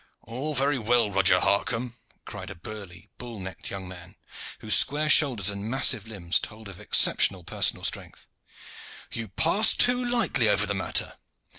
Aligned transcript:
"All 0.23 0.55
very 0.55 0.79
well, 0.79 1.11
Roger 1.11 1.39
Harcomb," 1.39 1.93
cried 2.25 2.49
a 2.49 2.55
burly, 2.55 3.09
bull 3.19 3.39
necked 3.39 3.69
young 3.69 3.87
man, 3.87 4.15
whose 4.57 4.73
square 4.73 5.07
shoulders 5.09 5.47
and 5.49 5.69
massive 5.69 6.07
limbs 6.07 6.39
told 6.39 6.67
of 6.67 6.79
exceptional 6.79 7.43
personal 7.43 7.83
strength. 7.83 8.25
"You 9.11 9.27
pass 9.27 9.73
too 9.73 10.03
lightly 10.03 10.49
over 10.49 10.65
the 10.65 10.73
matter. 10.73 11.17